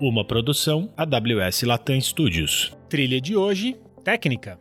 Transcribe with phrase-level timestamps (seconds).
[0.00, 2.74] Uma produção AWS Latam Studios.
[2.88, 4.58] Trilha de hoje, técnica.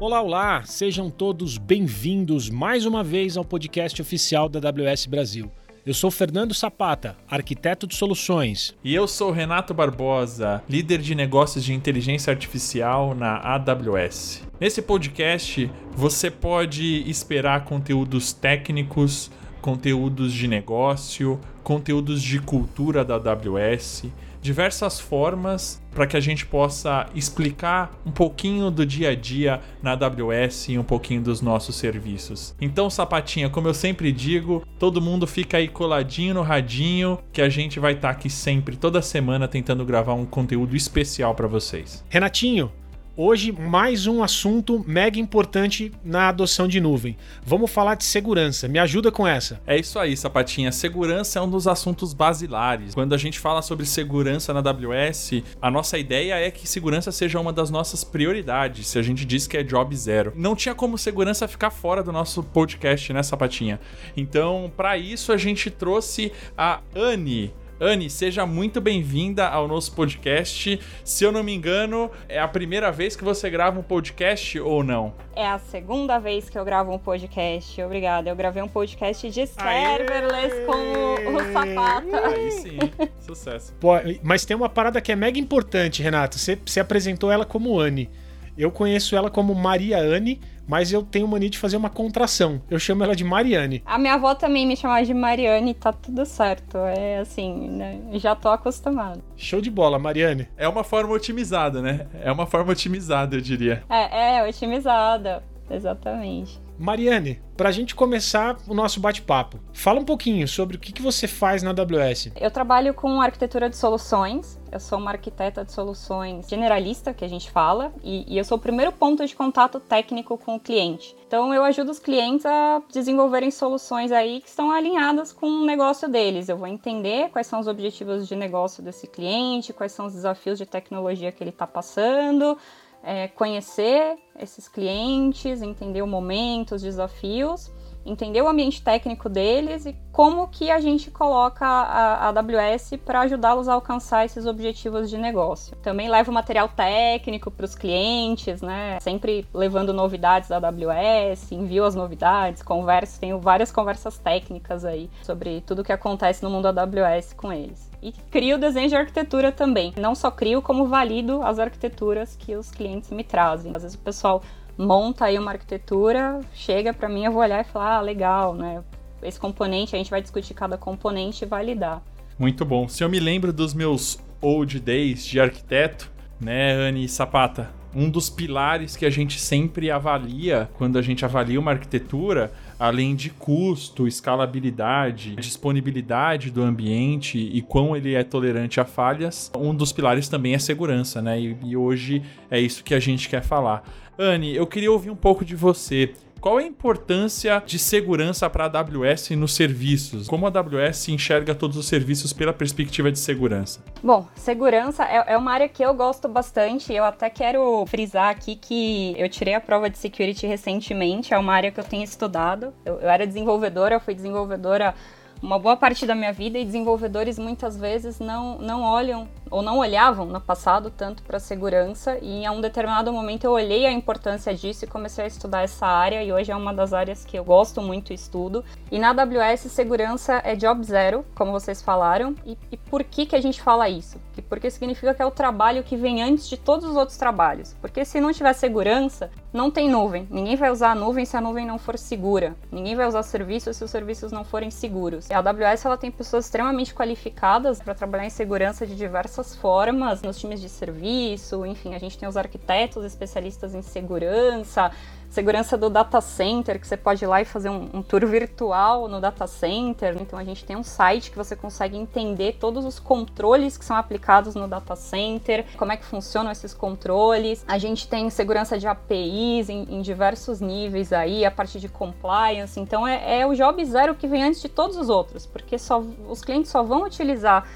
[0.00, 0.64] Olá, olá!
[0.64, 5.52] Sejam todos bem-vindos mais uma vez ao podcast oficial da AWS Brasil.
[5.84, 8.74] Eu sou Fernando Sapata, arquiteto de soluções.
[8.82, 14.42] E eu sou Renato Barbosa, líder de negócios de inteligência artificial na AWS.
[14.58, 19.30] Nesse podcast, você pode esperar conteúdos técnicos,
[19.66, 24.04] conteúdos de negócio, conteúdos de cultura da AWS,
[24.40, 29.90] diversas formas para que a gente possa explicar um pouquinho do dia a dia na
[29.94, 32.54] AWS e um pouquinho dos nossos serviços.
[32.60, 37.48] Então, Sapatinha, como eu sempre digo, todo mundo fica aí coladinho no radinho que a
[37.48, 42.04] gente vai estar tá aqui sempre, toda semana, tentando gravar um conteúdo especial para vocês.
[42.08, 42.70] Renatinho,
[43.18, 47.16] Hoje, mais um assunto mega importante na adoção de nuvem.
[47.42, 48.68] Vamos falar de segurança.
[48.68, 49.58] Me ajuda com essa.
[49.66, 50.70] É isso aí, Sapatinha.
[50.70, 52.94] Segurança é um dos assuntos basilares.
[52.94, 57.40] Quando a gente fala sobre segurança na AWS, a nossa ideia é que segurança seja
[57.40, 58.86] uma das nossas prioridades.
[58.86, 60.34] Se a gente diz que é job zero.
[60.36, 63.80] Não tinha como segurança ficar fora do nosso podcast, né, Sapatinha?
[64.14, 67.50] Então, para isso, a gente trouxe a Anne.
[67.78, 70.80] Anne, seja muito bem-vinda ao nosso podcast.
[71.04, 74.82] Se eu não me engano, é a primeira vez que você grava um podcast ou
[74.82, 75.12] não?
[75.34, 77.82] É a segunda vez que eu gravo um podcast.
[77.82, 78.30] Obrigada.
[78.30, 80.64] Eu gravei um podcast de serverless Aê!
[80.64, 82.28] com o, o Sapata.
[82.28, 82.78] Aí sim,
[83.20, 83.74] sucesso.
[83.78, 83.90] Pô,
[84.22, 86.38] mas tem uma parada que é mega importante, Renato.
[86.38, 88.08] Você, você apresentou ela como Anne.
[88.56, 92.60] Eu conheço ela como Maria Anne mas eu tenho mania de fazer uma contração.
[92.68, 93.82] Eu chamo ela de Mariane.
[93.86, 96.76] A minha avó também me chamava de Mariane, tá tudo certo.
[96.78, 98.00] É assim, né?
[98.14, 99.22] Já tô acostumado.
[99.36, 100.48] Show de bola, Mariane.
[100.56, 102.06] É uma forma otimizada, né?
[102.20, 103.84] É uma forma otimizada, eu diria.
[103.88, 105.42] É, é otimizada.
[105.70, 106.60] Exatamente.
[106.78, 111.00] Mariane, para a gente começar o nosso bate-papo, fala um pouquinho sobre o que, que
[111.00, 112.32] você faz na AWS.
[112.38, 117.28] Eu trabalho com arquitetura de soluções, eu sou uma arquiteta de soluções generalista, que a
[117.28, 121.16] gente fala, e, e eu sou o primeiro ponto de contato técnico com o cliente.
[121.26, 126.08] Então eu ajudo os clientes a desenvolverem soluções aí que estão alinhadas com o negócio
[126.08, 126.48] deles.
[126.48, 130.58] Eu vou entender quais são os objetivos de negócio desse cliente, quais são os desafios
[130.58, 132.58] de tecnologia que ele está passando,
[133.06, 137.70] é, conhecer esses clientes, entender o momento, os desafios,
[138.04, 143.20] entender o ambiente técnico deles e como que a gente coloca a, a AWS para
[143.20, 145.76] ajudá-los a alcançar esses objetivos de negócio.
[145.76, 148.98] Também levo material técnico para os clientes, né?
[149.00, 155.60] Sempre levando novidades da AWS, envio as novidades, converso, tenho várias conversas técnicas aí sobre
[155.60, 159.92] tudo que acontece no mundo AWS com eles e crio desenho de arquitetura também.
[159.98, 163.72] Não só crio, como valido as arquiteturas que os clientes me trazem.
[163.74, 164.42] Às vezes o pessoal
[164.78, 168.84] monta aí uma arquitetura, chega para mim, eu vou olhar e falar, ah, legal, né?
[169.22, 172.00] Esse componente, a gente vai discutir cada componente e validar.
[172.38, 172.86] Muito bom.
[172.86, 176.08] Se eu me lembro dos meus old days de arquiteto,
[176.40, 177.70] né, Anne Sapata?
[177.92, 183.14] Um dos pilares que a gente sempre avalia quando a gente avalia uma arquitetura além
[183.14, 189.92] de custo, escalabilidade, disponibilidade do ambiente e quão ele é tolerante a falhas, um dos
[189.92, 191.40] pilares também é segurança, né?
[191.40, 193.82] E, e hoje é isso que a gente quer falar.
[194.18, 196.12] Anne, eu queria ouvir um pouco de você.
[196.46, 200.28] Qual é a importância de segurança para a AWS nos serviços?
[200.28, 203.82] Como a AWS enxerga todos os serviços pela perspectiva de segurança?
[204.00, 206.92] Bom, segurança é, é uma área que eu gosto bastante.
[206.92, 211.34] Eu até quero frisar aqui que eu tirei a prova de security recentemente.
[211.34, 212.72] É uma área que eu tenho estudado.
[212.84, 214.94] Eu, eu era desenvolvedora, eu fui desenvolvedora
[215.42, 219.78] uma boa parte da minha vida e desenvolvedores muitas vezes não, não olham ou não
[219.78, 224.54] olhavam no passado tanto para segurança e em um determinado momento eu olhei a importância
[224.54, 227.44] disso e comecei a estudar essa área e hoje é uma das áreas que eu
[227.44, 228.64] gosto muito e estudo.
[228.90, 232.34] E na AWS segurança é job zero, como vocês falaram.
[232.44, 234.20] E, e por que que a gente fala isso?
[234.48, 237.74] Porque significa que é o trabalho que vem antes de todos os outros trabalhos.
[237.80, 240.26] Porque se não tiver segurança, não tem nuvem.
[240.30, 242.54] Ninguém vai usar a nuvem se a nuvem não for segura.
[242.70, 245.28] Ninguém vai usar serviços se os serviços não forem seguros.
[245.28, 249.54] E a AWS ela tem pessoas extremamente qualificadas para trabalhar em segurança de diversas diversas
[249.56, 254.90] formas nos times de serviço, enfim, a gente tem os arquitetos especialistas em segurança,
[255.28, 259.08] segurança do data center, que você pode ir lá e fazer um, um, tour virtual
[259.08, 260.16] no data center.
[260.18, 263.96] Então a gente tem um site que você consegue entender todos os controles que são
[263.96, 267.64] aplicados no data center, como é que funcionam esses controles.
[267.68, 272.80] A gente tem segurança de APIs em, em diversos níveis aí, a parte de compliance.
[272.80, 276.02] Então é, é o job zero que vem antes de todos os outros, porque só,
[276.26, 277.66] os clientes só vão utilizar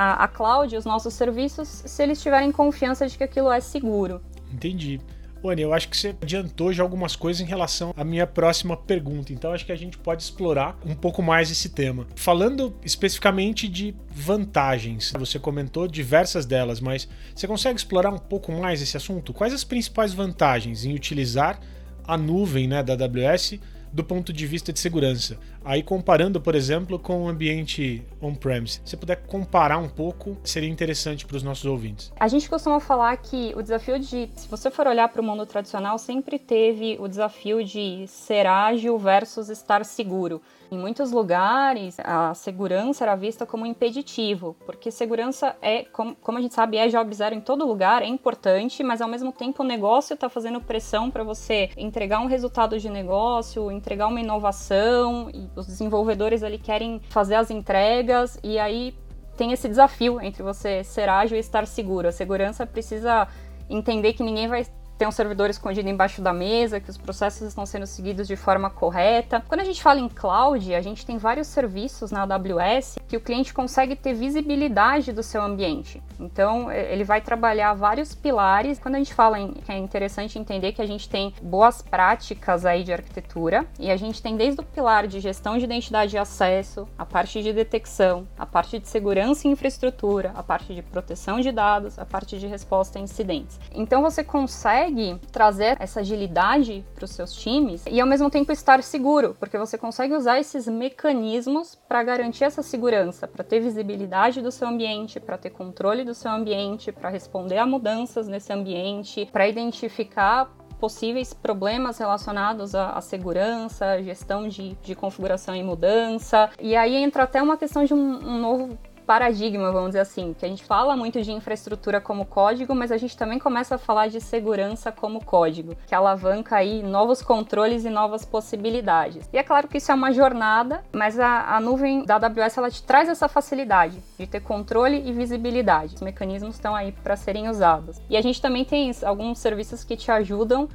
[0.00, 4.22] a, a cloud, os nossos serviços, se eles tiverem confiança de que aquilo é seguro.
[4.50, 4.98] Entendi.
[5.42, 9.32] Oni, eu acho que você adiantou já algumas coisas em relação à minha próxima pergunta,
[9.32, 12.06] então acho que a gente pode explorar um pouco mais esse tema.
[12.14, 18.80] Falando especificamente de vantagens, você comentou diversas delas, mas você consegue explorar um pouco mais
[18.80, 19.34] esse assunto?
[19.34, 21.58] Quais as principais vantagens em utilizar
[22.06, 23.58] a nuvem né, da AWS
[23.92, 25.36] do ponto de vista de segurança.
[25.64, 28.80] Aí comparando, por exemplo, com o ambiente on-premise.
[28.84, 32.12] Se puder comparar um pouco, seria interessante para os nossos ouvintes.
[32.18, 35.44] A gente costuma falar que o desafio de, se você for olhar para o mundo
[35.46, 40.40] tradicional, sempre teve o desafio de ser ágil versus estar seguro.
[40.70, 46.40] Em muitos lugares, a segurança era vista como impeditivo, porque segurança é, como, como a
[46.40, 49.66] gente sabe, é job zero em todo lugar, é importante, mas ao mesmo tempo o
[49.66, 55.48] negócio está fazendo pressão para você entregar um resultado de negócio, entregar uma inovação, e
[55.60, 58.94] os desenvolvedores ali querem fazer as entregas, e aí
[59.36, 62.08] tem esse desafio entre você ser ágil e estar seguro.
[62.08, 63.28] A segurança precisa
[63.68, 64.66] entender que ninguém vai
[65.00, 68.68] tem um servidor escondido embaixo da mesa, que os processos estão sendo seguidos de forma
[68.68, 69.42] correta.
[69.48, 73.20] Quando a gente fala em cloud, a gente tem vários serviços na AWS que o
[73.20, 76.02] cliente consegue ter visibilidade do seu ambiente.
[76.18, 78.78] Então, ele vai trabalhar vários pilares.
[78.78, 82.66] Quando a gente fala em que é interessante entender que a gente tem boas práticas
[82.66, 86.18] aí de arquitetura e a gente tem desde o pilar de gestão de identidade e
[86.18, 91.40] acesso, a parte de detecção, a parte de segurança e infraestrutura, a parte de proteção
[91.40, 93.58] de dados, a parte de resposta a incidentes.
[93.72, 98.52] Então, você consegue consegue trazer essa agilidade para os seus times e ao mesmo tempo
[98.52, 104.42] estar seguro, porque você consegue usar esses mecanismos para garantir essa segurança, para ter visibilidade
[104.42, 109.28] do seu ambiente, para ter controle do seu ambiente, para responder a mudanças nesse ambiente,
[109.32, 110.50] para identificar
[110.80, 116.48] possíveis problemas relacionados à, à segurança, gestão de, de, configuração e mudança.
[116.58, 118.78] E aí entra até uma questão de um, um novo
[119.10, 122.96] paradigma, vamos dizer assim, que a gente fala muito de infraestrutura como código, mas a
[122.96, 127.90] gente também começa a falar de segurança como código, que alavanca aí novos controles e
[127.90, 129.28] novas possibilidades.
[129.32, 132.70] E é claro que isso é uma jornada, mas a, a nuvem da AWS ela
[132.70, 135.96] te traz essa facilidade de ter controle e visibilidade.
[135.96, 138.00] Os mecanismos estão aí para serem usados.
[138.08, 140.68] E a gente também tem alguns serviços que te ajudam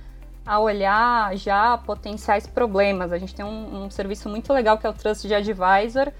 [0.45, 3.13] a olhar já potenciais problemas.
[3.13, 6.11] A gente tem um, um serviço muito legal que é o Trusted Advisor,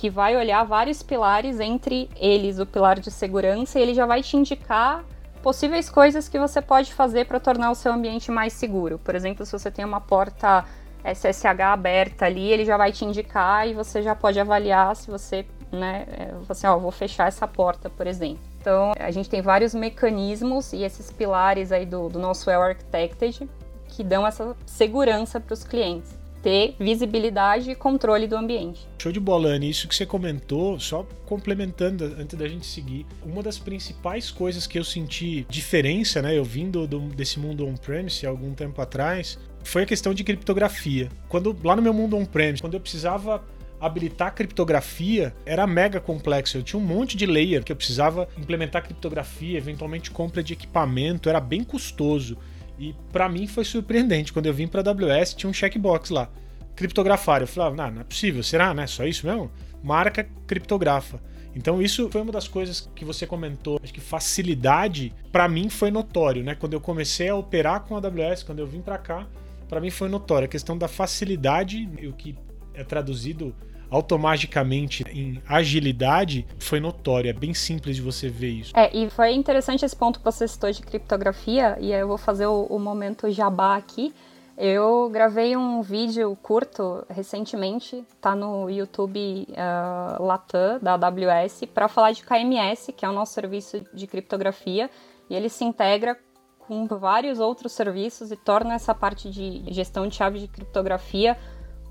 [0.00, 4.22] que vai olhar vários pilares, entre eles o pilar de segurança, e ele já vai
[4.22, 5.04] te indicar
[5.42, 8.98] possíveis coisas que você pode fazer para tornar o seu ambiente mais seguro.
[8.98, 10.64] Por exemplo, se você tem uma porta
[11.04, 15.44] SSH aberta ali, ele já vai te indicar e você já pode avaliar se você,
[15.70, 16.06] né,
[16.48, 18.42] você, ó, vou fechar essa porta, por exemplo.
[18.58, 23.46] Então, a gente tem vários mecanismos e esses pilares aí do, do nosso Well Architected
[23.86, 28.86] que dão essa segurança para os clientes ter visibilidade e controle do ambiente.
[28.98, 29.70] Show de bola, Anne.
[29.70, 34.78] Isso que você comentou, só complementando antes da gente seguir, uma das principais coisas que
[34.78, 39.86] eu senti diferença, né, eu vindo do, desse mundo on-premise algum tempo atrás, foi a
[39.86, 41.08] questão de criptografia.
[41.28, 43.44] Quando lá no meu mundo on-premise, quando eu precisava
[43.80, 46.58] habilitar criptografia era mega complexo.
[46.58, 51.28] Eu tinha um monte de layer que eu precisava implementar criptografia, eventualmente compra de equipamento,
[51.28, 52.36] era bem custoso.
[52.80, 54.32] E para mim foi surpreendente.
[54.32, 56.30] Quando eu vim para AWS, tinha um checkbox lá.
[56.74, 57.42] Criptografar.
[57.42, 58.42] Eu falava, não, não é possível.
[58.42, 58.86] Será, né?
[58.86, 59.50] Só isso mesmo?
[59.82, 61.20] Marca criptografa.
[61.54, 65.90] Então isso foi uma das coisas que você comentou, acho que facilidade para mim foi
[65.90, 66.54] notório, né?
[66.54, 69.26] Quando eu comecei a operar com a AWS, quando eu vim para cá,
[69.68, 72.36] para mim foi notório a questão da facilidade, o que
[72.72, 73.54] é traduzido
[73.90, 77.28] automaticamente em agilidade foi notório.
[77.28, 78.72] É bem simples de você ver isso.
[78.76, 82.46] É, e foi interessante esse ponto que você citou de criptografia, e eu vou fazer
[82.46, 84.14] o, o momento jabá aqui.
[84.56, 92.12] Eu gravei um vídeo curto recentemente, tá no YouTube uh, Latam da AWS, para falar
[92.12, 94.90] de KMS, que é o nosso serviço de criptografia,
[95.30, 96.14] e ele se integra
[96.58, 101.38] com vários outros serviços e torna essa parte de gestão de chave de criptografia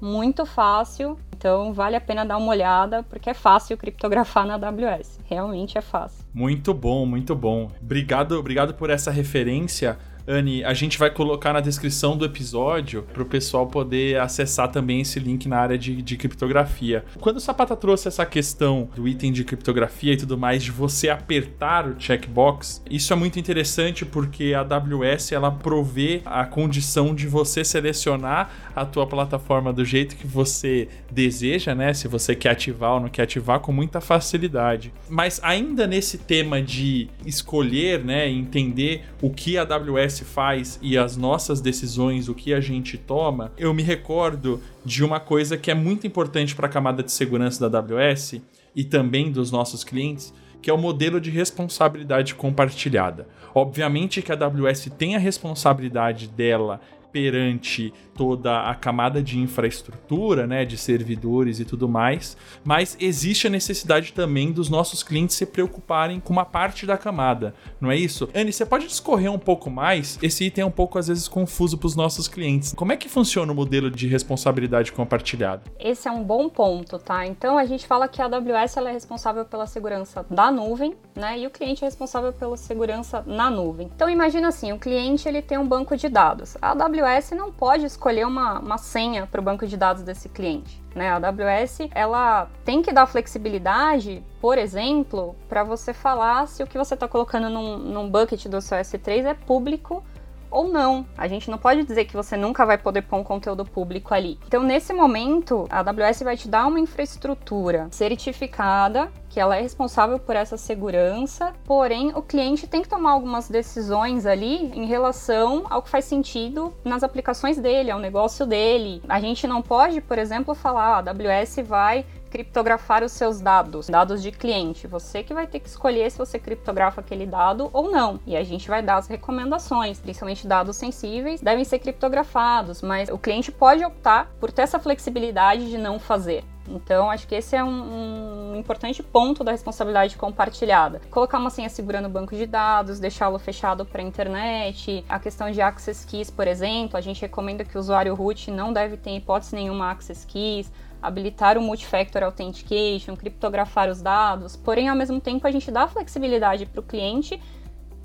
[0.01, 5.19] muito fácil, então vale a pena dar uma olhada, porque é fácil criptografar na AWS.
[5.25, 6.25] Realmente é fácil.
[6.33, 7.71] Muito bom, muito bom.
[7.81, 9.97] Obrigado, obrigado por essa referência.
[10.29, 15.01] Anne, a gente vai colocar na descrição do episódio para o pessoal poder acessar também
[15.01, 17.03] esse link na área de, de, criptografia.
[17.19, 21.09] Quando o Sapata trouxe essa questão do item de criptografia e tudo mais, de você
[21.09, 27.25] apertar o checkbox, isso é muito interessante porque a AWS ela provê a condição de
[27.25, 31.91] você selecionar a tua plataforma do jeito que você deseja, né?
[31.91, 34.93] Se você quer ativar ou não quer ativar com muita facilidade.
[35.09, 41.17] Mas ainda nesse tema de escolher, né, entender o que a AWS faz e as
[41.17, 45.73] nossas decisões, o que a gente toma, eu me recordo de uma coisa que é
[45.73, 48.41] muito importante para a camada de segurança da AWS
[48.75, 53.27] e também dos nossos clientes, que é o modelo de responsabilidade compartilhada.
[53.53, 56.79] Obviamente que a AWS tem a responsabilidade dela
[57.11, 62.35] perante toda a camada de infraestrutura, né, de servidores e tudo mais,
[62.65, 67.53] mas existe a necessidade também dos nossos clientes se preocuparem com uma parte da camada,
[67.79, 68.27] não é isso?
[68.35, 70.19] Anne, você pode discorrer um pouco mais?
[70.21, 72.73] Esse item é um pouco às vezes confuso para os nossos clientes.
[72.73, 75.63] Como é que funciona o modelo de responsabilidade compartilhada?
[75.79, 77.25] Esse é um bom ponto, tá?
[77.25, 81.39] Então a gente fala que a AWS ela é responsável pela segurança da nuvem, né?
[81.39, 83.89] E o cliente é responsável pela segurança na nuvem.
[83.95, 86.57] Então imagina assim, o cliente ele tem um banco de dados.
[86.61, 86.98] A AWS
[87.33, 90.81] não pode escolher escolher uma, uma senha para o banco de dados desse cliente.
[90.95, 91.09] Né?
[91.09, 96.77] A AWS ela tem que dar flexibilidade, por exemplo, para você falar se o que
[96.77, 100.03] você está colocando num, num bucket do seu S3 é público
[100.51, 101.05] ou não.
[101.17, 104.39] A gente não pode dizer que você nunca vai poder pôr um conteúdo público ali.
[104.47, 110.17] Então, nesse momento, a AWS vai te dar uma infraestrutura certificada que ela é responsável
[110.17, 115.83] por essa segurança, porém o cliente tem que tomar algumas decisões ali em relação ao
[115.83, 119.01] que faz sentido nas aplicações dele, ao negócio dele.
[119.07, 123.87] A gente não pode, por exemplo, falar, ah, a AWS vai criptografar os seus dados,
[123.87, 124.87] dados de cliente.
[124.87, 128.19] Você que vai ter que escolher se você criptografa aquele dado ou não.
[128.25, 133.17] E a gente vai dar as recomendações, principalmente dados sensíveis, devem ser criptografados, mas o
[133.17, 136.43] cliente pode optar por ter essa flexibilidade de não fazer.
[136.69, 141.01] Então, acho que esse é um, um, importante ponto da responsabilidade compartilhada.
[141.09, 145.49] Colocar uma senha segura no banco de dados, deixá-lo fechado para a internet, a questão
[145.49, 149.15] de access keys, por exemplo, a gente recomenda que o usuário root não deve ter
[149.15, 150.71] hipótese nenhuma access keys
[151.01, 156.65] habilitar o multifactor authentication, criptografar os dados, porém ao mesmo tempo a gente dá flexibilidade
[156.65, 157.39] para o cliente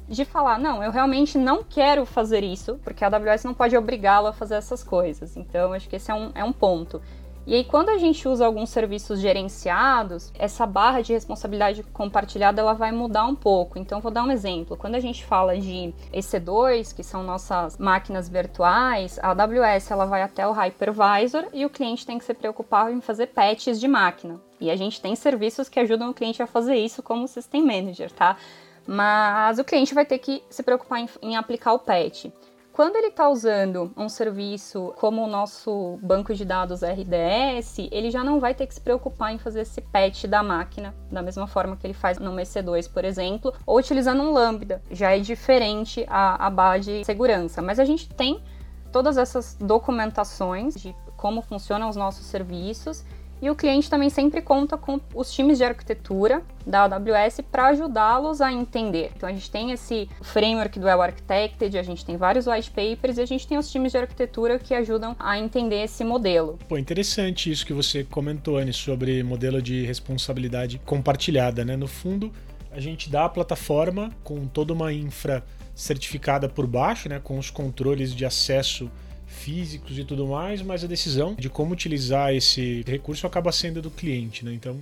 [0.09, 4.27] de falar, não, eu realmente não quero fazer isso, porque a AWS não pode obrigá-lo
[4.27, 5.37] a fazer essas coisas.
[5.37, 7.01] Então, acho que esse é um, é um ponto.
[7.47, 12.73] E aí, quando a gente usa alguns serviços gerenciados, essa barra de responsabilidade compartilhada ela
[12.73, 13.79] vai mudar um pouco.
[13.79, 14.79] Então, vou dar um exemplo.
[14.79, 20.23] Quando a gente fala de EC2, que são nossas máquinas virtuais, a AWS ela vai
[20.23, 24.41] até o hypervisor e o cliente tem que se preocupar em fazer patches de máquina.
[24.59, 28.11] E a gente tem serviços que ajudam o cliente a fazer isso como System Manager,
[28.11, 28.39] tá?
[28.87, 32.27] Mas o cliente vai ter que se preocupar em, em aplicar o patch.
[32.75, 38.25] Quando ele está usando um serviço como o nosso banco de dados RDS, ele já
[38.25, 41.77] não vai ter que se preocupar em fazer esse patch da máquina, da mesma forma
[41.77, 44.83] que ele faz no EC2, por exemplo, ou utilizando um Lambda.
[44.91, 47.63] Já é diferente a, a base de segurança.
[47.63, 48.43] Mas a gente tem
[48.91, 53.05] todas essas documentações de como funcionam os nossos serviços
[53.41, 58.41] e o cliente também sempre conta com os times de arquitetura da AWS para ajudá-los
[58.41, 59.13] a entender.
[59.17, 63.19] Então a gente tem esse framework do Well Architected, a gente tem vários white papers
[63.19, 66.59] e a gente tem os times de arquitetura que ajudam a entender esse modelo.
[66.69, 71.77] Pô, interessante isso que você comentou, Anne, sobre modelo de responsabilidade compartilhada, né?
[71.77, 72.33] No fundo,
[72.73, 77.51] a gente dá a plataforma com toda uma infra certificada por baixo, né, com os
[77.51, 78.91] controles de acesso
[79.35, 83.91] físicos e tudo mais, mas a decisão de como utilizar esse recurso acaba sendo do
[83.91, 84.53] cliente, né?
[84.53, 84.79] Então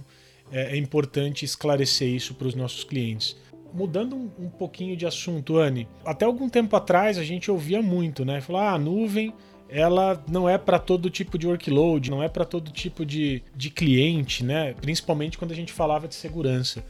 [0.52, 3.36] é, é importante esclarecer isso para os nossos clientes.
[3.74, 8.24] Mudando um, um, pouquinho de assunto, Anne, até algum tempo atrás a gente ouvia muito,
[8.24, 8.40] né?
[8.40, 9.32] Falar, ah, a nuvem
[9.72, 13.70] ela não é para todo tipo de workload, não é para todo tipo de, de
[13.70, 14.74] cliente, né?
[14.74, 16.84] Principalmente quando a gente falava de segurança.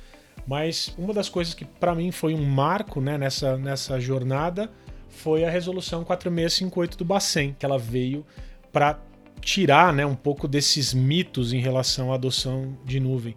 [0.46, 4.68] Mas uma das coisas que para mim foi um marco né, nessa, nessa jornada
[5.12, 8.26] foi a resolução 4658 do Bacen, que ela veio
[8.72, 8.98] para
[9.40, 13.34] tirar né, um pouco desses mitos em relação à adoção de nuvem.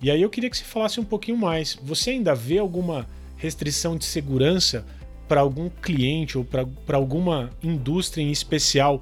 [0.00, 1.78] E aí eu queria que você falasse um pouquinho mais.
[1.82, 3.06] Você ainda vê alguma
[3.36, 4.84] restrição de segurança
[5.26, 9.00] para algum cliente ou para alguma indústria em especial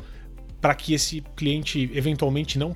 [0.60, 2.74] para que esse cliente eventualmente não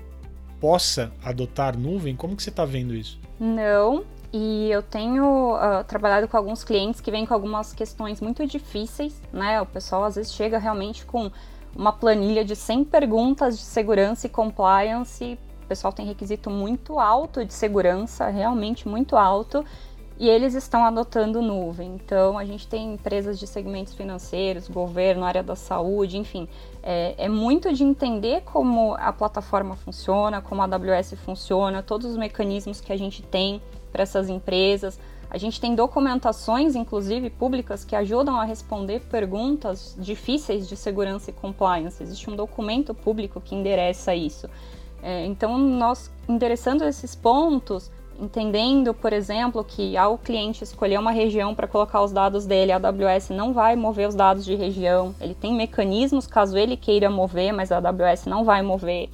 [0.60, 2.14] possa adotar nuvem?
[2.14, 3.18] Como que você está vendo isso?
[3.40, 8.46] Não, e eu tenho uh, trabalhado com alguns clientes que vêm com algumas questões muito
[8.46, 9.60] difíceis, né?
[9.60, 11.30] O pessoal às vezes chega realmente com
[11.74, 15.38] uma planilha de 100 perguntas de segurança e compliance.
[15.64, 19.64] O pessoal tem requisito muito alto de segurança, realmente muito alto,
[20.18, 21.94] e eles estão adotando nuvem.
[21.94, 26.48] Então, a gente tem empresas de segmentos financeiros, governo, área da saúde, enfim.
[26.82, 32.16] É, é, muito de entender como a plataforma funciona, como a AWS funciona, todos os
[32.16, 33.62] mecanismos que a gente tem
[33.98, 34.98] para essas empresas.
[35.28, 41.32] A gente tem documentações, inclusive públicas, que ajudam a responder perguntas difíceis de segurança e
[41.32, 42.02] compliance.
[42.02, 44.48] Existe um documento público que endereça isso.
[45.02, 51.54] É, então, nós endereçando esses pontos, entendendo, por exemplo, que ao cliente escolher uma região
[51.54, 55.14] para colocar os dados dele, a AWS não vai mover os dados de região.
[55.20, 59.10] Ele tem mecanismos caso ele queira mover, mas a AWS não vai mover.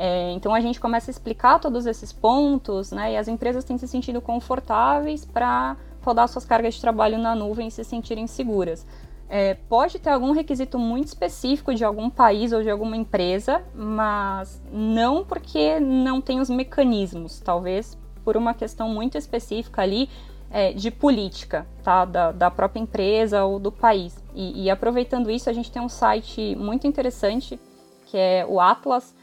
[0.00, 3.14] É, então a gente começa a explicar todos esses pontos, né?
[3.14, 7.66] E as empresas têm se sentido confortáveis para rodar suas cargas de trabalho na nuvem
[7.66, 8.86] e se sentirem seguras.
[9.28, 14.62] É, pode ter algum requisito muito específico de algum país ou de alguma empresa, mas
[14.72, 20.08] não porque não tem os mecanismos, talvez por uma questão muito específica ali
[20.50, 22.04] é, de política, tá?
[22.04, 24.16] Da, da, própria empresa ou do país.
[24.32, 27.58] E, e aproveitando isso, a gente tem um site muito interessante
[28.06, 29.14] que é o Atlas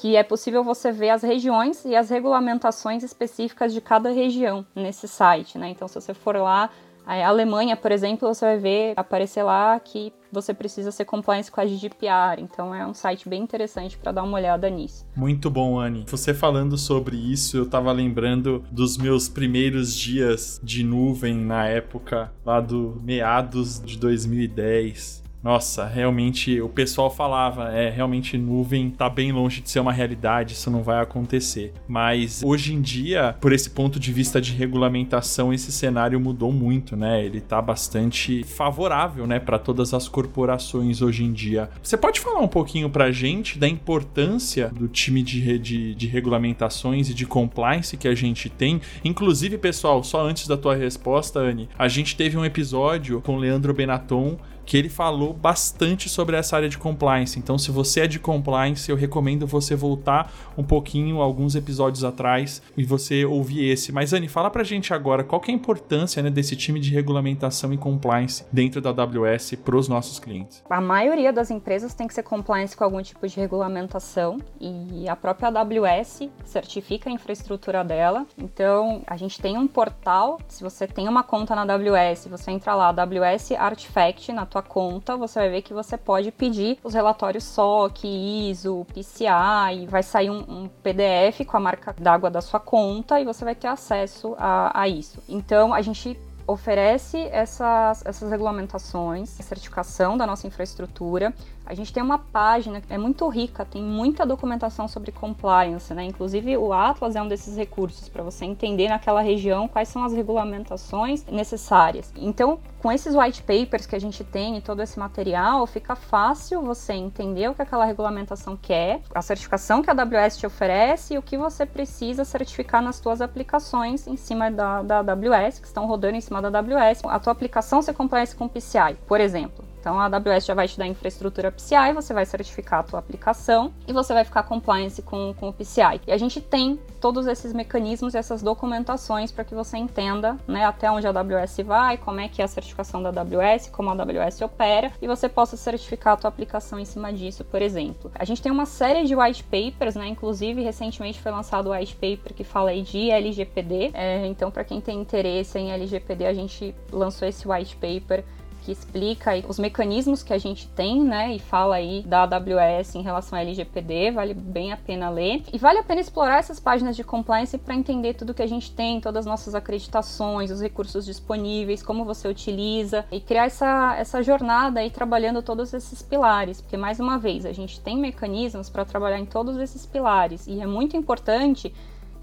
[0.00, 5.06] que é possível você ver as regiões e as regulamentações específicas de cada região nesse
[5.06, 5.68] site, né?
[5.68, 6.70] Então, se você for lá,
[7.06, 11.60] a Alemanha, por exemplo, você vai ver aparecer lá que você precisa ser compliance com
[11.60, 12.40] a GDPR.
[12.40, 15.04] Então é um site bem interessante para dar uma olhada nisso.
[15.16, 16.04] Muito bom, Anne.
[16.06, 22.32] Você falando sobre isso, eu tava lembrando dos meus primeiros dias de nuvem na época
[22.46, 29.32] lá do meados de 2010 nossa, realmente o pessoal falava, é, realmente nuvem tá bem
[29.32, 31.72] longe de ser uma realidade, isso não vai acontecer.
[31.88, 36.96] Mas hoje em dia, por esse ponto de vista de regulamentação, esse cenário mudou muito,
[36.96, 37.24] né?
[37.24, 41.70] Ele tá bastante favorável, né, para todas as corporações hoje em dia.
[41.82, 47.14] Você pode falar um pouquinho pra gente da importância do time de, de, regulamentações e
[47.14, 48.80] de compliance que a gente tem?
[49.04, 53.38] Inclusive, pessoal, só antes da tua resposta, Anne, a gente teve um episódio com o
[53.38, 54.38] Leandro Benaton
[54.70, 57.36] que ele falou bastante sobre essa área de compliance.
[57.36, 62.62] Então, se você é de compliance, eu recomendo você voltar um pouquinho, alguns episódios atrás,
[62.76, 63.90] e você ouvir esse.
[63.90, 66.94] Mas, Anne, fala pra gente agora qual que é a importância né, desse time de
[66.94, 70.62] regulamentação e compliance dentro da AWS para os nossos clientes.
[70.70, 75.16] A maioria das empresas tem que ser compliance com algum tipo de regulamentação e a
[75.16, 78.24] própria AWS certifica a infraestrutura dela.
[78.38, 82.72] Então, a gente tem um portal, se você tem uma conta na AWS, você entra
[82.76, 86.94] lá, AWS Artifact, na tua sua conta, você vai ver que você pode pedir os
[86.94, 92.60] relatórios SOC, ISO, PCI, vai sair um, um PDF com a marca d'água da sua
[92.60, 95.22] conta e você vai ter acesso a, a isso.
[95.28, 96.18] Então, a gente
[96.50, 101.32] oferece essas, essas regulamentações, certificação da nossa infraestrutura.
[101.64, 106.02] A gente tem uma página que é muito rica, tem muita documentação sobre compliance, né?
[106.02, 110.12] Inclusive o Atlas é um desses recursos para você entender naquela região quais são as
[110.12, 112.12] regulamentações necessárias.
[112.16, 116.62] Então, com esses white papers que a gente tem e todo esse material, fica fácil
[116.62, 121.18] você entender o que aquela regulamentação quer, a certificação que a AWS te oferece e
[121.18, 125.86] o que você precisa certificar nas suas aplicações em cima da, da AWS, que estão
[125.86, 127.02] rodando em cima da AWS.
[127.04, 129.69] A tua aplicação se compliance com PCI, por exemplo.
[129.80, 133.72] Então a AWS já vai te dar infraestrutura PCI, você vai certificar a tua aplicação
[133.88, 136.02] e você vai ficar compliance com, com o PCI.
[136.06, 140.64] E a gente tem todos esses mecanismos e essas documentações para que você entenda né,
[140.64, 143.92] até onde a AWS vai, como é que é a certificação da AWS, como a
[143.92, 148.10] AWS opera, e você possa certificar a tua aplicação em cima disso, por exemplo.
[148.14, 150.06] A gente tem uma série de white papers, né?
[150.08, 153.92] Inclusive, recentemente foi lançado o white paper que fala aí de LGPD.
[153.94, 158.24] É, então, para quem tem interesse em LGPD, a gente lançou esse white paper
[158.70, 163.02] que explica os mecanismos que a gente tem, né, e fala aí da AWS em
[163.02, 165.42] relação ao LGPD, vale bem a pena ler.
[165.52, 168.70] E vale a pena explorar essas páginas de compliance para entender tudo que a gente
[168.72, 174.22] tem, todas as nossas acreditações, os recursos disponíveis, como você utiliza e criar essa, essa
[174.22, 178.84] jornada aí trabalhando todos esses pilares, porque mais uma vez, a gente tem mecanismos para
[178.84, 181.74] trabalhar em todos esses pilares e é muito importante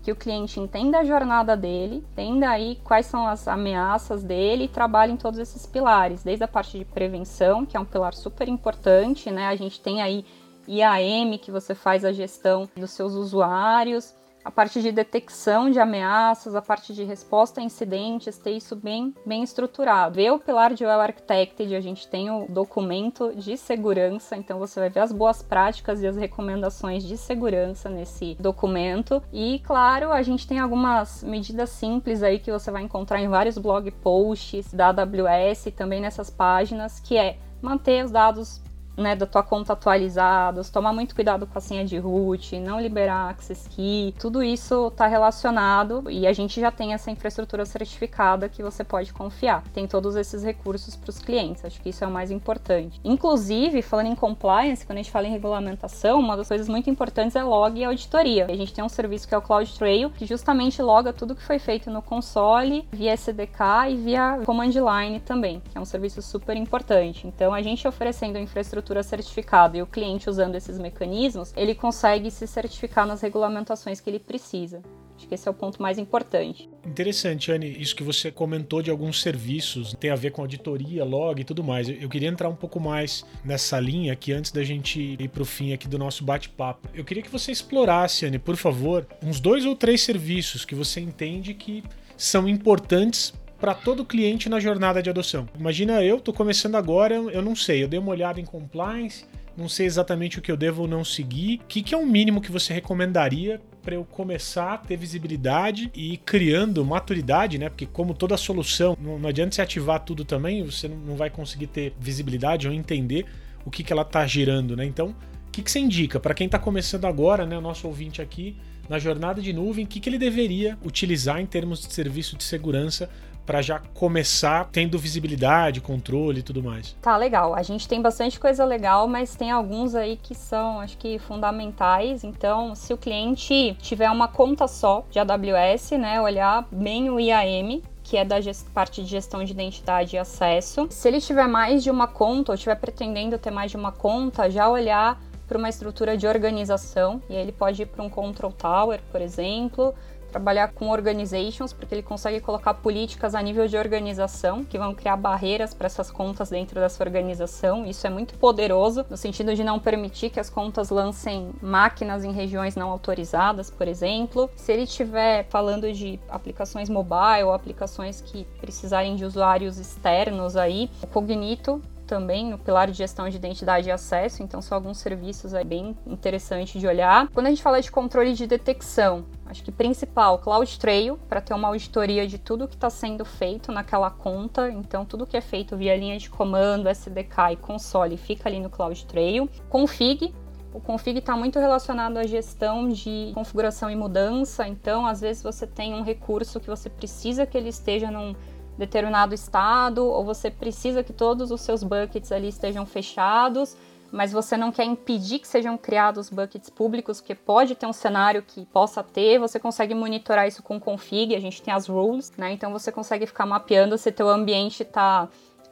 [0.07, 4.67] que o cliente entenda a jornada dele, entenda aí quais são as ameaças dele e
[4.69, 8.47] trabalhe em todos esses pilares, desde a parte de prevenção, que é um pilar super
[8.47, 9.47] importante, né?
[9.47, 10.23] A gente tem aí
[10.65, 14.15] IAM, que você faz a gestão dos seus usuários,
[14.47, 19.13] a parte de detecção de ameaças, a parte de resposta a incidentes, ter isso bem,
[19.25, 20.15] bem estruturado.
[20.15, 24.79] Ver o pilar de Well Architected, a gente tem o documento de segurança, então você
[24.79, 29.21] vai ver as boas práticas e as recomendações de segurança nesse documento.
[29.33, 33.57] E, claro, a gente tem algumas medidas simples aí que você vai encontrar em vários
[33.57, 38.61] blog posts da AWS também nessas páginas, que é manter os dados
[38.97, 43.29] né, da tua conta atualizados, tomar muito cuidado com a senha de root, não liberar
[43.29, 48.63] access key, tudo isso está relacionado e a gente já tem essa infraestrutura certificada que
[48.63, 49.63] você pode confiar.
[49.73, 52.99] Tem todos esses recursos para os clientes, acho que isso é o mais importante.
[53.03, 57.35] Inclusive, falando em compliance, quando a gente fala em regulamentação, uma das coisas muito importantes
[57.35, 58.47] é log e auditoria.
[58.49, 61.59] A gente tem um serviço que é o CloudTrail, que justamente loga tudo que foi
[61.59, 66.55] feito no console, via SDK e via command line também, que é um serviço super
[66.55, 67.27] importante.
[67.27, 72.31] Então, a gente oferecendo infraestrutura infraestrutura certificada e o cliente usando esses mecanismos, ele consegue
[72.31, 74.81] se certificar nas regulamentações que ele precisa.
[75.15, 76.69] Acho que esse é o ponto mais importante.
[76.85, 81.41] Interessante, Anne, isso que você comentou de alguns serviços, tem a ver com auditoria, log
[81.41, 81.89] e tudo mais.
[81.89, 85.45] Eu queria entrar um pouco mais nessa linha aqui antes da gente ir para o
[85.45, 86.87] fim aqui do nosso bate-papo.
[86.93, 91.01] Eu queria que você explorasse, Anne, por favor, uns dois ou três serviços que você
[91.01, 91.83] entende que
[92.15, 95.47] são importantes para todo cliente na jornada de adoção.
[95.57, 99.25] Imagina eu, tô começando agora, eu não sei, eu dei uma olhada em compliance,
[99.57, 101.59] não sei exatamente o que eu devo ou não seguir.
[101.63, 105.89] O que, que é o mínimo que você recomendaria para eu começar a ter visibilidade
[105.95, 107.67] e ir criando maturidade, né?
[107.67, 111.67] Porque como toda solução, não, não adianta você ativar tudo também, você não vai conseguir
[111.67, 113.25] ter visibilidade ou entender
[113.65, 114.85] o que, que ela está gerando, né?
[114.85, 115.15] Então,
[115.47, 117.57] o que, que você indica para quem está começando agora, né?
[117.57, 118.55] O nosso ouvinte aqui,
[118.87, 122.43] na jornada de nuvem, o que, que ele deveria utilizar em termos de serviço de
[122.43, 123.09] segurança
[123.47, 126.95] para já começar tendo visibilidade, controle e tudo mais.
[127.01, 127.55] Tá, legal.
[127.55, 132.25] A gente tem bastante coisa legal, mas tem alguns aí que são, acho que, fundamentais.
[132.25, 137.81] Então, se o cliente tiver uma conta só de AWS, né, olhar bem o IAM,
[138.03, 138.35] que é da
[138.73, 140.87] parte de gestão de identidade e acesso.
[140.89, 144.49] Se ele tiver mais de uma conta ou estiver pretendendo ter mais de uma conta,
[144.49, 148.51] já olhar para uma estrutura de organização e aí ele pode ir para um control
[148.51, 149.93] tower, por exemplo,
[150.27, 155.15] trabalhar com organizations, porque ele consegue colocar políticas a nível de organização que vão criar
[155.17, 157.85] barreiras para essas contas dentro dessa organização.
[157.85, 162.31] Isso é muito poderoso no sentido de não permitir que as contas lancem máquinas em
[162.31, 164.49] regiões não autorizadas, por exemplo.
[164.55, 171.07] Se ele estiver falando de aplicações mobile, aplicações que precisarem de usuários externos aí, o
[171.07, 175.65] Cognito também no pilar de gestão de identidade e acesso, então são alguns serviços aí
[175.65, 177.27] bem interessantes de olhar.
[177.33, 181.67] Quando a gente fala de controle de detecção, acho que principal, CloudTrail, para ter uma
[181.67, 185.95] auditoria de tudo que está sendo feito naquela conta, então tudo que é feito via
[185.95, 189.49] linha de comando, SDK e console fica ali no CloudTrail.
[189.69, 190.33] Config,
[190.73, 195.65] o config está muito relacionado à gestão de configuração e mudança, então às vezes você
[195.65, 198.35] tem um recurso que você precisa que ele esteja num
[198.77, 203.75] determinado estado, ou você precisa que todos os seus buckets ali estejam fechados,
[204.11, 208.41] mas você não quer impedir que sejam criados buckets públicos, porque pode ter um cenário
[208.41, 212.51] que possa ter, você consegue monitorar isso com config, a gente tem as rules, né?
[212.51, 215.27] Então você consegue ficar mapeando se teu ambiente está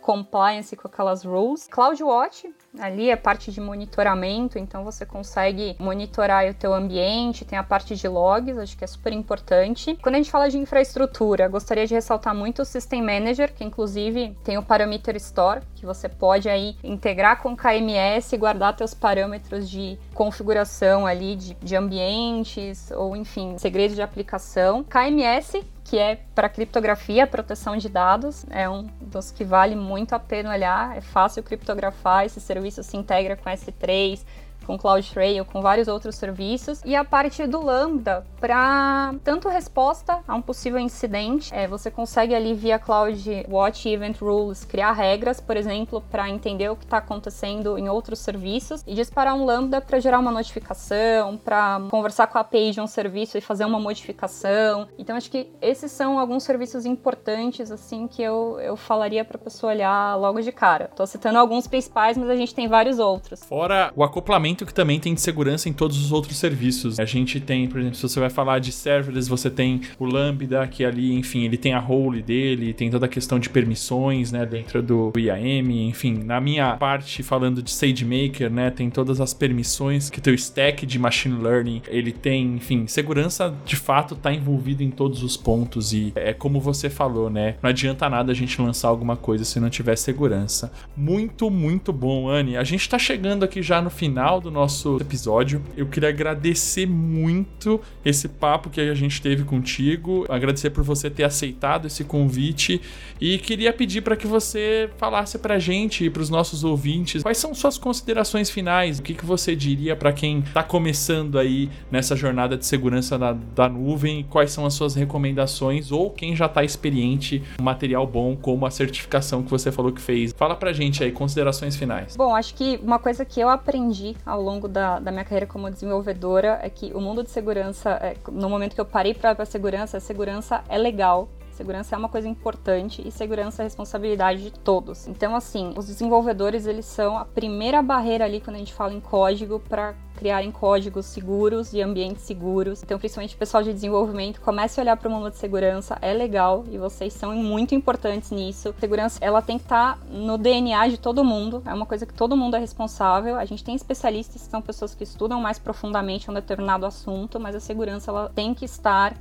[0.05, 1.67] compliance com aquelas rules.
[1.67, 2.45] CloudWatch,
[2.77, 7.95] ali é parte de monitoramento, então você consegue monitorar o teu ambiente, tem a parte
[7.95, 9.97] de logs, acho que é super importante.
[10.03, 14.37] Quando a gente fala de infraestrutura, gostaria de ressaltar muito o System Manager, que inclusive
[14.43, 19.67] tem o Parameter Store, que você pode aí integrar com KMS e guardar teus parâmetros
[19.67, 24.83] de configuração ali de, de ambientes ou enfim, segredos de aplicação.
[24.83, 30.19] KMS que é para criptografia, proteção de dados, é um dos que vale muito a
[30.19, 34.25] pena olhar, é fácil criptografar, esse serviço se integra com S3,
[34.65, 40.35] com CloudTrail, com vários outros serviços, e a parte do Lambda para tanto resposta a
[40.35, 46.03] um possível incidente, é, você consegue ali via CloudWatch Event Rules criar regras, por exemplo,
[46.11, 50.19] para entender o que está acontecendo em outros serviços e disparar um Lambda para gerar
[50.19, 54.87] uma notificação, para conversar com a API de um serviço e fazer uma modificação.
[54.95, 59.39] Então acho que esses são alguns serviços importantes assim que eu, eu falaria para a
[59.39, 60.85] pessoa olhar logo de cara.
[60.85, 63.43] Estou citando alguns principais, mas a gente tem vários outros.
[63.43, 66.99] Fora o acoplamento que também tem de segurança em todos os outros serviços.
[66.99, 70.67] A gente tem, por exemplo, se você vai falar de serverless, você tem o Lambda,
[70.67, 74.45] que ali, enfim, ele tem a role dele, tem toda a questão de permissões, né,
[74.45, 80.09] dentro do IAM, enfim, na minha parte falando de SageMaker, né, tem todas as permissões
[80.09, 84.91] que teu stack de machine learning, ele tem, enfim, segurança de fato tá envolvido em
[84.91, 88.89] todos os pontos e é como você falou, né, não adianta nada a gente lançar
[88.89, 90.71] alguma coisa se não tiver segurança.
[90.95, 92.57] Muito, muito bom, Anne.
[92.57, 95.61] A gente tá chegando aqui já no final do nosso episódio.
[95.75, 101.23] Eu queria agradecer muito esse papo que a gente teve contigo, agradecer por você ter
[101.23, 102.79] aceitado esse convite
[103.19, 107.23] e queria pedir para que você falasse para a gente e para os nossos ouvintes
[107.23, 111.69] quais são suas considerações finais, o que, que você diria para quem está começando aí
[111.89, 116.45] nessa jornada de segurança da, da nuvem, quais são as suas recomendações ou quem já
[116.45, 120.33] está experiente, material bom como a certificação que você falou que fez.
[120.37, 122.15] Fala para a gente aí, considerações finais.
[122.15, 125.69] Bom, acho que uma coisa que eu aprendi ao longo da, da minha carreira como
[125.69, 129.45] desenvolvedora é que o mundo de segurança, é, no momento que eu parei para a
[129.45, 134.51] segurança, a segurança é legal, Segurança é uma coisa importante e segurança é responsabilidade de
[134.51, 135.07] todos.
[135.07, 138.99] Então, assim, os desenvolvedores eles são a primeira barreira ali quando a gente fala em
[138.99, 142.83] código para criarem códigos seguros e ambientes seguros.
[142.83, 146.13] Então, principalmente o pessoal de desenvolvimento, comece a olhar para o mundo de segurança, é
[146.13, 148.75] legal e vocês são muito importantes nisso.
[148.77, 152.13] Segurança, ela tem que estar tá no DNA de todo mundo, é uma coisa que
[152.13, 153.37] todo mundo é responsável.
[153.37, 157.55] A gente tem especialistas que são pessoas que estudam mais profundamente um determinado assunto, mas
[157.55, 159.15] a segurança ela tem que estar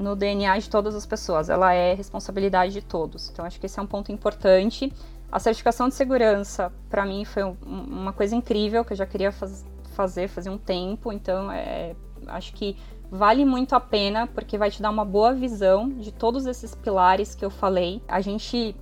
[0.00, 3.28] no DNA de todas as pessoas, ela é responsabilidade de todos.
[3.30, 4.92] Então, acho que esse é um ponto importante.
[5.30, 9.30] A certificação de segurança, para mim, foi um, uma coisa incrível que eu já queria
[9.30, 11.12] faz, fazer fazia um tempo.
[11.12, 11.94] Então, é,
[12.28, 12.76] acho que
[13.10, 17.34] vale muito a pena porque vai te dar uma boa visão de todos esses pilares
[17.34, 18.02] que eu falei.
[18.08, 18.74] A gente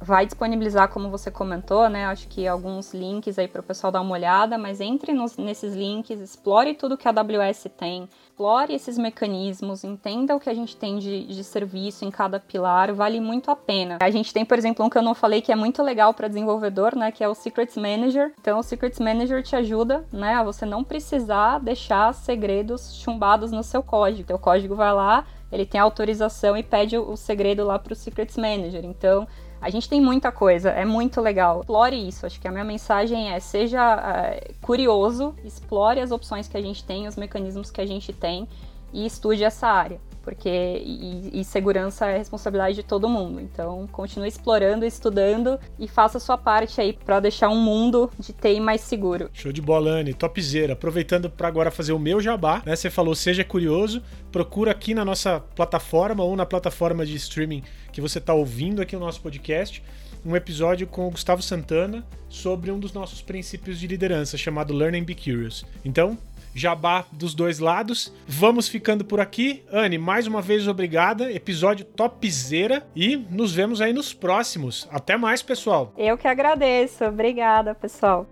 [0.00, 2.06] vai disponibilizar, como você comentou, né?
[2.06, 5.74] Acho que alguns links aí para o pessoal dar uma olhada, mas entre nos, nesses
[5.74, 10.74] links, explore tudo que a AWS tem, explore esses mecanismos, entenda o que a gente
[10.74, 13.98] tem de, de serviço em cada pilar, vale muito a pena.
[14.00, 16.28] A gente tem, por exemplo, um que eu não falei que é muito legal para
[16.28, 17.12] desenvolvedor, né?
[17.12, 18.32] Que é o Secrets Manager.
[18.40, 20.34] Então, o Secrets Manager te ajuda, né?
[20.34, 24.26] A você não precisar deixar segredos chumbados no seu código.
[24.26, 28.38] Teu código vai lá, ele tem autorização e pede o segredo lá para o Secrets
[28.38, 28.82] Manager.
[28.84, 29.28] Então,
[29.62, 31.60] a gente tem muita coisa, é muito legal.
[31.60, 32.26] Explore isso.
[32.26, 36.82] Acho que a minha mensagem é: seja uh, curioso, explore as opções que a gente
[36.82, 38.48] tem, os mecanismos que a gente tem
[38.92, 43.40] e estude essa área porque e, e, segurança é responsabilidade de todo mundo.
[43.40, 48.32] Então, continue explorando, estudando e faça a sua parte aí para deixar um mundo de
[48.32, 49.28] TI mais seguro.
[49.32, 50.14] Show de bola, Anne.
[50.14, 50.72] Topzera.
[50.72, 52.76] Aproveitando para agora fazer o meu jabá, né?
[52.76, 58.00] Você falou, seja curioso, procura aqui na nossa plataforma ou na plataforma de streaming que
[58.00, 59.82] você está ouvindo aqui o nosso podcast
[60.24, 64.98] um episódio com o Gustavo Santana sobre um dos nossos princípios de liderança, chamado Learn
[64.98, 65.64] and Be Curious.
[65.84, 66.16] Então,
[66.54, 68.12] jabá dos dois lados.
[68.26, 69.62] Vamos ficando por aqui.
[69.70, 71.32] Anne, mais uma vez obrigada.
[71.32, 74.88] Episódio topzera e nos vemos aí nos próximos.
[74.90, 75.92] Até mais, pessoal.
[75.96, 77.04] Eu que agradeço.
[77.04, 78.26] Obrigada, pessoal.